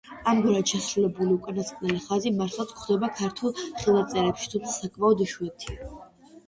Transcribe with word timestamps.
ამგვარად 0.29 0.71
შესრულებული 0.71 1.35
უკანასკნელი 1.35 2.01
ხაზი 2.07 2.31
მართლაც 2.39 2.73
გვხვდება 2.79 3.11
ქართულ 3.21 3.55
ხელნაწერებში, 3.69 4.53
თუმცა 4.57 4.77
საკმაოდ 4.81 5.25
იშვიათია. 5.29 5.97